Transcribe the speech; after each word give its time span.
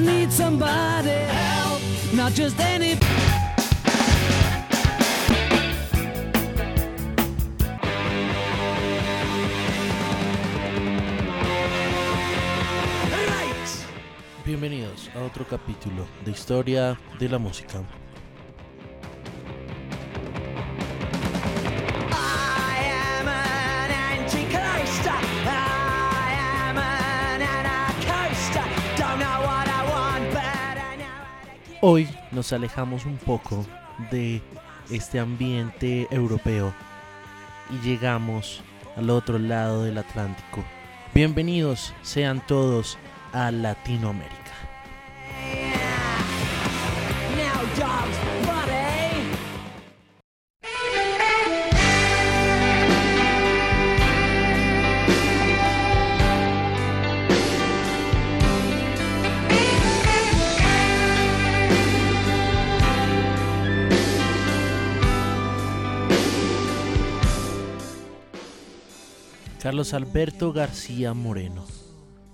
Need 0.00 0.32
somebody 0.32 1.10
help, 1.10 1.82
not 2.14 2.32
just 2.32 2.58
any. 2.58 2.96
Bienvenidos 14.46 15.10
a 15.14 15.22
otro 15.22 15.46
capítulo 15.46 16.06
de 16.24 16.30
Historia 16.30 16.98
de 17.18 17.28
la 17.28 17.38
Música. 17.38 17.82
Hoy 31.82 32.06
nos 32.30 32.52
alejamos 32.52 33.06
un 33.06 33.16
poco 33.16 33.64
de 34.10 34.42
este 34.90 35.18
ambiente 35.18 36.06
europeo 36.10 36.74
y 37.70 37.78
llegamos 37.78 38.62
al 38.96 39.08
otro 39.08 39.38
lado 39.38 39.84
del 39.84 39.96
Atlántico. 39.96 40.62
Bienvenidos 41.14 41.94
sean 42.02 42.46
todos 42.46 42.98
a 43.32 43.50
Latinoamérica. 43.50 44.36
Carlos 69.60 69.92
Alberto 69.92 70.54
García 70.54 71.12
Moreno, 71.12 71.66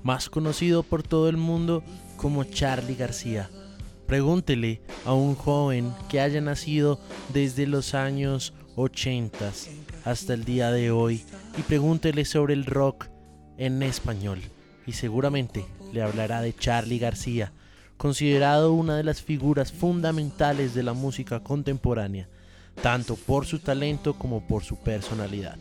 más 0.04 0.30
conocido 0.30 0.84
por 0.84 1.02
todo 1.02 1.28
el 1.28 1.36
mundo 1.36 1.82
como 2.16 2.44
Charlie 2.44 2.94
García. 2.94 3.50
Pregúntele 4.06 4.80
a 5.04 5.12
un 5.12 5.34
joven 5.34 5.92
que 6.08 6.20
haya 6.20 6.40
nacido 6.40 7.00
desde 7.34 7.66
los 7.66 7.94
años 7.94 8.54
80 8.76 9.52
hasta 10.04 10.34
el 10.34 10.44
día 10.44 10.70
de 10.70 10.92
hoy 10.92 11.24
y 11.58 11.62
pregúntele 11.62 12.24
sobre 12.24 12.54
el 12.54 12.64
rock 12.64 13.06
en 13.58 13.82
español 13.82 14.40
y 14.86 14.92
seguramente 14.92 15.66
le 15.92 16.02
hablará 16.02 16.42
de 16.42 16.54
Charlie 16.54 17.00
García, 17.00 17.52
considerado 17.96 18.72
una 18.72 18.96
de 18.96 19.02
las 19.02 19.20
figuras 19.20 19.72
fundamentales 19.72 20.74
de 20.74 20.84
la 20.84 20.92
música 20.92 21.40
contemporánea, 21.42 22.28
tanto 22.80 23.16
por 23.16 23.46
su 23.46 23.58
talento 23.58 24.14
como 24.14 24.46
por 24.46 24.62
su 24.62 24.76
personalidad 24.76 25.58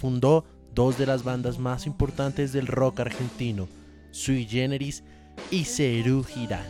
fundó 0.00 0.46
dos 0.74 0.98
de 0.98 1.06
las 1.06 1.24
bandas 1.24 1.58
más 1.58 1.86
importantes 1.86 2.52
del 2.52 2.66
rock 2.66 3.00
argentino, 3.00 3.68
Sui 4.10 4.46
Generis 4.46 5.02
y 5.50 5.64
Cerú 5.64 6.24
Girán. 6.24 6.66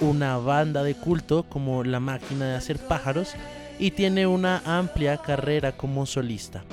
Una 0.00 0.36
banda 0.38 0.82
de 0.82 0.94
culto 0.94 1.44
como 1.44 1.84
La 1.84 2.00
Máquina 2.00 2.46
de 2.46 2.56
Hacer 2.56 2.78
Pájaros 2.78 3.34
y 3.78 3.92
tiene 3.92 4.26
una 4.26 4.62
amplia 4.64 5.16
carrera 5.18 5.72
como 5.72 6.06
solista, 6.06 6.64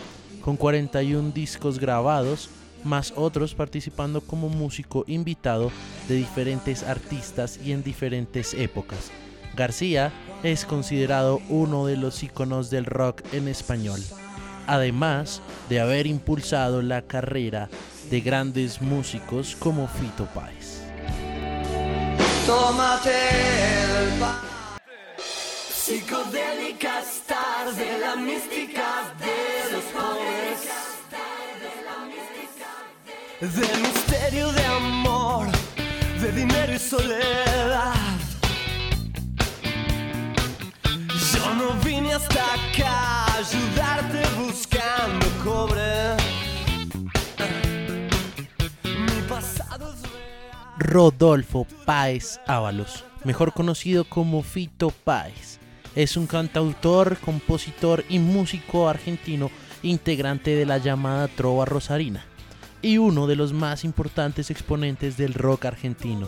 con 0.41 0.57
41 0.57 1.31
discos 1.31 1.79
grabados, 1.79 2.49
más 2.83 3.13
otros 3.15 3.55
participando 3.55 4.21
como 4.21 4.49
músico 4.49 5.03
invitado 5.07 5.71
de 6.07 6.15
diferentes 6.15 6.83
artistas 6.83 7.59
y 7.63 7.73
en 7.73 7.83
diferentes 7.83 8.53
épocas. 8.53 9.11
García 9.55 10.11
es 10.43 10.63
considerado 10.63 11.41
uno 11.49 11.85
de 11.85 11.97
los 11.97 12.23
íconos 12.23 12.69
del 12.69 12.85
rock 12.85 13.21
en 13.33 13.47
español 13.47 13.99
además 14.69 15.41
de 15.67 15.79
haber 15.79 16.05
impulsado 16.05 16.81
la 16.83 17.01
carrera 17.01 17.69
de 18.11 18.21
grandes 18.21 18.81
músicos 18.81 19.55
como 19.57 19.87
Fito 19.87 20.25
Páez. 20.27 20.81
Tómate 22.45 23.11
Psicodélicas 25.73 27.23
tarde, 27.25 27.97
la 27.99 28.15
mística 28.15 29.11
de 29.17 29.71
los 29.73 29.83
jóvenes. 29.91 30.59
De 33.39 33.77
misterio 33.81 34.51
de 34.51 34.65
amor, 34.65 35.47
de 36.21 36.31
dinero 36.31 36.73
y 36.73 36.79
soledad. 36.79 37.95
Yo 41.33 41.55
no 41.55 41.73
vine 41.83 42.13
hasta 42.13 42.58
Rodolfo 50.89 51.67
Páez 51.85 52.39
Ábalos, 52.47 53.05
mejor 53.23 53.53
conocido 53.53 54.05
como 54.05 54.41
Fito 54.41 54.89
Páez, 54.89 55.59
es 55.95 56.17
un 56.17 56.25
cantautor, 56.25 57.17
compositor 57.19 58.03
y 58.09 58.17
músico 58.17 58.89
argentino 58.89 59.51
integrante 59.83 60.55
de 60.55 60.65
la 60.65 60.79
llamada 60.79 61.27
Trova 61.27 61.65
Rosarina 61.65 62.25
y 62.81 62.97
uno 62.97 63.27
de 63.27 63.35
los 63.35 63.53
más 63.53 63.83
importantes 63.83 64.49
exponentes 64.49 65.15
del 65.15 65.35
rock 65.35 65.65
argentino. 65.65 66.27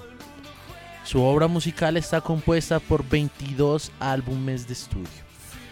Su 1.05 1.23
obra 1.23 1.47
musical 1.47 1.97
está 1.97 2.21
compuesta 2.21 2.79
por 2.79 3.03
22 3.09 3.91
álbumes 3.99 4.67
de 4.67 4.73
estudio, 4.73 5.09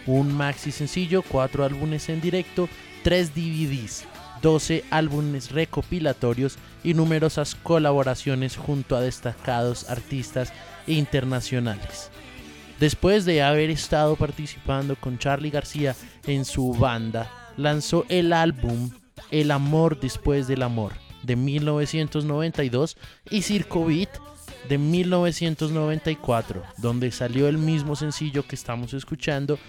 un 0.08 0.34
maxi 0.36 0.72
sencillo, 0.72 1.22
4 1.22 1.64
álbumes 1.64 2.10
en 2.10 2.22
directo, 2.22 2.68
3 3.04 3.36
DVDs, 3.36 4.06
12 4.42 4.84
álbumes 4.90 5.52
recopilatorios 5.52 6.58
y 6.84 6.94
numerosas 6.94 7.56
colaboraciones 7.56 8.56
junto 8.58 8.96
a 8.96 9.02
destacados 9.02 9.90
artistas 9.90 10.54
internacionales. 10.88 12.10
Después 12.80 13.26
de 13.26 13.44
haber 13.44 13.70
estado 13.70 14.16
participando 14.16 14.96
con 14.96 15.18
Charlie 15.18 15.50
García 15.50 15.96
en 16.26 16.46
su 16.46 16.74
banda, 16.74 17.30
lanzó 17.58 18.06
el 18.10 18.32
álbum 18.32 18.92
El 19.32 19.52
amor 19.52 20.00
después 20.00 20.48
del 20.48 20.64
amor 20.64 20.94
de 21.24 21.36
1992 21.36 22.98
y 23.30 23.42
Circo 23.42 23.86
Beat 23.86 24.10
de 24.70 24.78
1994, 24.78 26.64
donde 26.78 27.12
salió 27.12 27.48
el 27.48 27.58
mismo 27.58 27.96
sencillo 27.96 28.48
que 28.48 28.56
estamos 28.56 28.94
escuchando, 28.94 29.60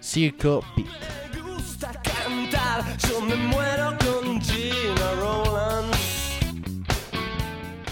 Circo 0.00 0.64
Beat. 0.76 0.88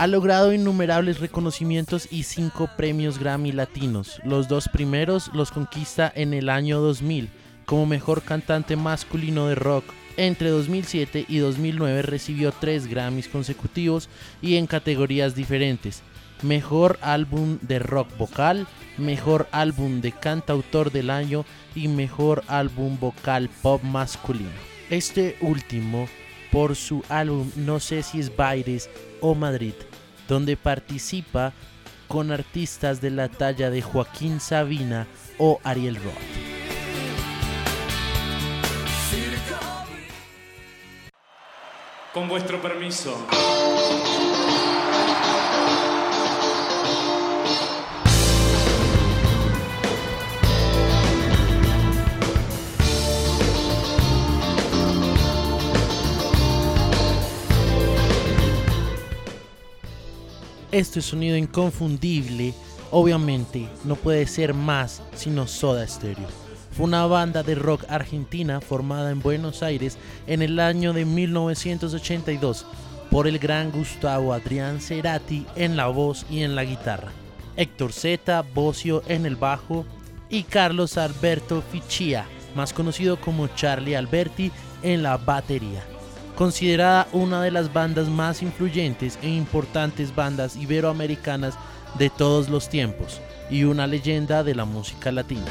Ha 0.02 0.08
logrado 0.08 0.52
innumerables 0.52 1.20
reconocimientos 1.20 2.08
y 2.10 2.24
cinco 2.24 2.68
premios 2.76 3.20
Grammy 3.20 3.52
latinos. 3.52 4.20
Los 4.24 4.48
dos 4.48 4.68
primeros 4.68 5.30
los 5.32 5.52
conquista 5.52 6.12
en 6.12 6.34
el 6.34 6.48
año 6.48 6.80
2000 6.80 7.30
como 7.66 7.86
mejor 7.86 8.22
cantante 8.22 8.74
masculino 8.74 9.46
de 9.46 9.54
rock. 9.54 9.84
Entre 10.16 10.50
2007 10.50 11.26
y 11.28 11.38
2009 11.38 12.02
recibió 12.02 12.50
tres 12.50 12.88
Grammys 12.88 13.28
consecutivos 13.28 14.08
y 14.42 14.56
en 14.56 14.66
categorías 14.66 15.36
diferentes. 15.36 16.02
Mejor 16.42 16.98
álbum 17.00 17.58
de 17.60 17.78
rock 17.78 18.08
vocal, 18.18 18.66
mejor 18.98 19.46
álbum 19.52 20.00
de 20.00 20.10
cantautor 20.10 20.90
del 20.90 21.10
año 21.10 21.44
y 21.76 21.86
mejor 21.86 22.42
álbum 22.48 22.98
vocal 22.98 23.48
pop 23.62 23.80
masculino. 23.84 24.50
Este 24.90 25.36
último 25.40 26.08
por 26.52 26.76
su 26.76 27.02
álbum 27.08 27.50
No 27.56 27.80
sé 27.80 28.04
si 28.04 28.20
es 28.20 28.36
Baires 28.36 28.88
o 29.20 29.34
Madrid, 29.34 29.74
donde 30.28 30.56
participa 30.56 31.52
con 32.06 32.30
artistas 32.30 33.00
de 33.00 33.10
la 33.10 33.28
talla 33.28 33.70
de 33.70 33.80
Joaquín 33.80 34.38
Sabina 34.38 35.06
o 35.38 35.58
Ariel 35.64 35.96
Roth. 35.96 36.12
Con 42.12 42.28
vuestro 42.28 42.60
permiso. 42.60 43.16
Este 60.72 61.02
sonido 61.02 61.36
inconfundible, 61.36 62.54
obviamente, 62.90 63.68
no 63.84 63.94
puede 63.94 64.26
ser 64.26 64.54
más 64.54 65.02
sino 65.14 65.46
Soda 65.46 65.86
Stereo. 65.86 66.26
Fue 66.74 66.86
una 66.86 67.04
banda 67.04 67.42
de 67.42 67.54
rock 67.54 67.84
argentina 67.90 68.62
formada 68.62 69.10
en 69.10 69.20
Buenos 69.20 69.62
Aires 69.62 69.98
en 70.26 70.40
el 70.40 70.58
año 70.58 70.94
de 70.94 71.04
1982. 71.04 72.64
por 73.10 73.28
el 73.28 73.38
gran 73.38 73.70
Gustavo 73.70 74.32
Adrián 74.32 74.80
Cerati 74.80 75.44
en 75.54 75.76
la 75.76 75.88
voz 75.88 76.24
y 76.30 76.40
en 76.44 76.54
la 76.54 76.64
guitarra, 76.64 77.12
Héctor 77.56 77.92
Zeta 77.92 78.40
Bocio 78.40 79.02
en 79.06 79.26
el 79.26 79.36
bajo 79.36 79.84
y 80.30 80.44
Carlos 80.44 80.96
Alberto 80.96 81.62
Fichia, 81.70 82.24
más 82.56 82.72
conocido 82.72 83.20
como 83.20 83.48
Charlie 83.48 83.96
Alberti, 83.96 84.50
en 84.82 85.02
la 85.02 85.18
batería. 85.18 85.91
Considerada 86.36 87.08
una 87.12 87.42
de 87.42 87.50
las 87.50 87.72
bandas 87.72 88.08
más 88.08 88.42
influyentes 88.42 89.18
e 89.22 89.28
importantes 89.28 90.14
bandas 90.14 90.56
iberoamericanas 90.56 91.54
de 91.98 92.10
todos 92.10 92.48
los 92.48 92.68
tiempos 92.68 93.20
y 93.50 93.64
una 93.64 93.86
leyenda 93.86 94.42
de 94.42 94.54
la 94.54 94.64
música 94.64 95.12
latina. 95.12 95.46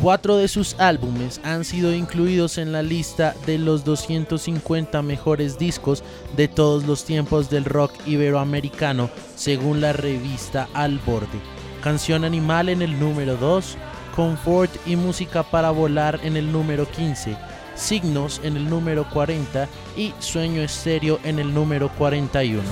Cuatro 0.00 0.38
de 0.38 0.48
sus 0.48 0.76
álbumes 0.78 1.42
han 1.44 1.62
sido 1.62 1.92
incluidos 1.92 2.56
en 2.56 2.72
la 2.72 2.82
lista 2.82 3.34
de 3.44 3.58
los 3.58 3.84
250 3.84 5.02
mejores 5.02 5.58
discos 5.58 6.02
de 6.38 6.48
todos 6.48 6.84
los 6.84 7.04
tiempos 7.04 7.50
del 7.50 7.66
rock 7.66 7.92
iberoamericano, 8.06 9.10
según 9.36 9.82
la 9.82 9.92
revista 9.92 10.70
Al 10.72 10.98
Borde. 11.00 11.59
Canción 11.80 12.24
Animal 12.24 12.68
en 12.68 12.82
el 12.82 13.00
número 13.00 13.36
2, 13.36 13.76
Comfort 14.14 14.70
y 14.86 14.96
Música 14.96 15.42
para 15.42 15.70
Volar 15.70 16.20
en 16.22 16.36
el 16.36 16.52
número 16.52 16.86
15, 16.86 17.36
Signos 17.74 18.40
en 18.44 18.58
el 18.58 18.68
número 18.68 19.08
40 19.08 19.66
y 19.96 20.12
Sueño 20.18 20.60
Estéreo 20.60 21.18
en 21.24 21.38
el 21.38 21.54
número 21.54 21.88
41. 21.96 22.62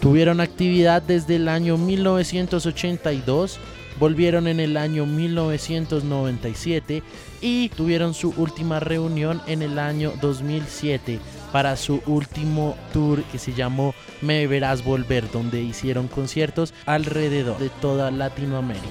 Tuvieron 0.00 0.40
actividad 0.40 1.00
desde 1.02 1.36
el 1.36 1.48
año 1.48 1.78
1982, 1.78 3.58
volvieron 3.98 4.46
en 4.46 4.60
el 4.60 4.76
año 4.76 5.06
1997 5.06 7.02
y 7.40 7.70
tuvieron 7.70 8.12
su 8.14 8.34
última 8.36 8.80
reunión 8.80 9.40
en 9.46 9.62
el 9.62 9.78
año 9.78 10.12
2007 10.20 11.18
para 11.52 11.76
su 11.76 12.02
último 12.06 12.76
tour 12.92 13.22
que 13.24 13.38
se 13.38 13.54
llamó 13.54 13.94
Me 14.20 14.46
Verás 14.46 14.84
Volver, 14.84 15.30
donde 15.30 15.62
hicieron 15.62 16.08
conciertos 16.08 16.74
alrededor 16.86 17.58
de 17.58 17.70
toda 17.70 18.10
Latinoamérica. 18.10 18.86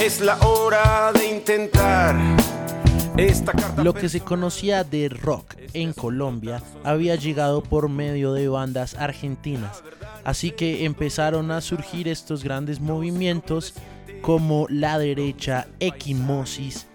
Es 0.00 0.20
la 0.20 0.38
hora 0.38 1.12
de 1.12 1.26
intentar. 1.26 2.16
Lo 3.82 3.94
que 3.94 4.08
se 4.08 4.20
conocía 4.20 4.84
de 4.84 5.08
rock 5.08 5.56
en 5.72 5.92
Colombia 5.92 6.62
había 6.84 7.16
llegado 7.16 7.64
por 7.64 7.88
medio 7.88 8.32
de 8.32 8.46
bandas 8.46 8.94
argentinas, 8.94 9.82
así 10.22 10.52
que 10.52 10.84
empezaron 10.84 11.50
a 11.50 11.60
surgir 11.60 12.06
estos 12.06 12.44
grandes 12.44 12.78
movimientos 12.78 13.74
como 14.22 14.66
la 14.70 15.00
derecha, 15.00 15.66
equimosis, 15.80 16.86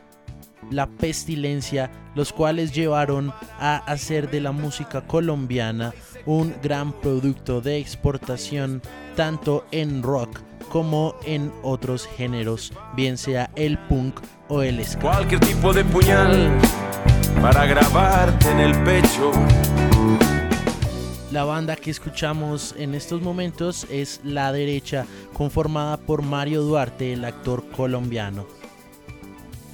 la 0.72 0.88
pestilencia, 0.88 1.92
los 2.16 2.34
cuales 2.34 2.74
llevaron 2.74 3.34
a 3.60 3.78
hacer 3.78 4.30
de 4.30 4.42
la 4.42 4.52
música 4.52 5.02
colombiana 5.02 5.94
un 6.26 6.54
gran 6.62 6.94
producto 6.94 7.62
de 7.62 7.78
exportación 7.78 8.82
tanto 9.16 9.66
en 9.72 10.04
rock 10.04 10.40
como 10.70 11.16
en 11.26 11.52
otros 11.62 12.08
géneros, 12.08 12.74
bien 12.96 13.18
sea 13.18 13.52
el 13.56 13.78
punk 13.78 14.20
o 14.48 14.62
el 14.64 14.84
ska. 14.84 15.00
cualquier 15.00 15.40
tipo 15.42 15.74
de 15.74 15.84
puñal 15.86 16.52
para 17.42 17.66
grabarte 17.66 18.50
en 18.50 18.60
el 18.60 18.84
pecho. 18.84 19.32
La 21.32 21.44
banda 21.46 21.76
que 21.76 21.90
escuchamos 21.90 22.76
en 22.78 22.94
estos 22.94 23.22
momentos 23.22 23.88
es 23.90 24.22
La 24.24 24.52
Derecha, 24.52 25.06
conformada 25.34 25.98
por 25.98 26.22
Mario 26.22 26.62
Duarte, 26.62 27.14
el 27.14 27.26
actor 27.26 27.68
colombiano. 27.70 28.46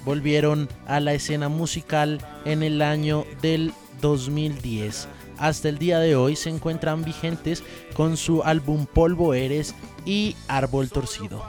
Volvieron 0.04 0.68
a 0.86 1.00
la 1.00 1.12
escena 1.12 1.48
musical 1.48 2.20
en 2.44 2.62
el 2.62 2.82
año 2.82 3.24
del 3.42 3.72
2010. 4.00 5.08
Hasta 5.40 5.70
el 5.70 5.78
día 5.78 5.98
de 5.98 6.16
hoy 6.16 6.36
se 6.36 6.50
encuentran 6.50 7.02
vigentes 7.02 7.64
con 7.94 8.18
su 8.18 8.42
álbum 8.42 8.86
Polvo 8.86 9.32
Eres 9.32 9.74
y 10.04 10.36
Árbol 10.48 10.90
Torcido. 10.90 11.42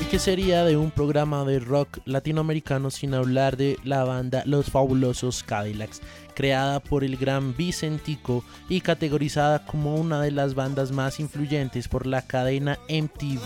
¿Y 0.00 0.04
qué 0.06 0.18
sería 0.18 0.64
de 0.64 0.78
un 0.78 0.90
programa 0.90 1.44
de 1.44 1.58
rock 1.60 1.98
latinoamericano 2.06 2.90
sin 2.90 3.12
hablar 3.12 3.58
de 3.58 3.76
la 3.84 4.04
banda 4.04 4.42
Los 4.46 4.70
Fabulosos 4.70 5.42
Cadillacs, 5.42 6.00
creada 6.34 6.80
por 6.80 7.04
el 7.04 7.16
gran 7.16 7.56
Vicentico 7.56 8.44
y 8.68 8.80
categorizada 8.80 9.64
como 9.64 9.94
una 9.96 10.20
de 10.20 10.30
las 10.30 10.54
bandas 10.54 10.92
más 10.92 11.20
influyentes 11.20 11.88
por 11.88 12.06
la 12.06 12.22
cadena 12.22 12.78
MTV? 12.88 13.40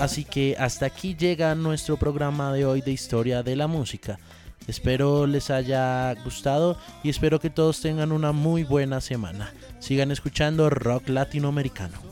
Así 0.00 0.24
que 0.24 0.56
hasta 0.58 0.86
aquí 0.86 1.14
llega 1.14 1.54
nuestro 1.54 1.96
programa 1.96 2.52
de 2.52 2.66
hoy 2.66 2.80
de 2.80 2.92
historia 2.92 3.42
de 3.42 3.56
la 3.56 3.66
música. 3.66 4.18
Espero 4.68 5.26
les 5.26 5.50
haya 5.50 6.14
gustado 6.24 6.78
y 7.02 7.10
espero 7.10 7.40
que 7.40 7.50
todos 7.50 7.80
tengan 7.80 8.12
una 8.12 8.32
muy 8.32 8.64
buena 8.64 9.00
semana. 9.00 9.52
Sigan 9.80 10.10
escuchando 10.10 10.70
rock 10.70 11.08
latinoamericano. 11.08 12.11